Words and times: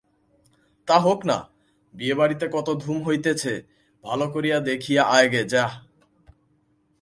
তা 0.87 0.99
হোক-না, 0.99 1.37
বিয়েবাড়িতে 1.93 2.45
কত 2.51 2.67
ধুম 2.73 2.97
হইতেছে, 3.03 3.53
ভালো 4.03 4.25
করিয়া 4.27 4.59
দেখিয়া 4.59 5.03
আয় 5.03 5.29
গে 5.29 5.43
যা। 5.43 5.65